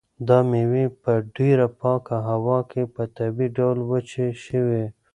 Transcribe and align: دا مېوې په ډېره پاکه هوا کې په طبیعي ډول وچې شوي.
دا 0.27 0.37
مېوې 0.49 0.85
په 1.01 1.13
ډېره 1.35 1.67
پاکه 1.79 2.17
هوا 2.29 2.59
کې 2.71 2.81
په 2.93 3.01
طبیعي 3.17 3.47
ډول 3.57 3.77
وچې 3.89 4.27
شوي. 4.43 4.85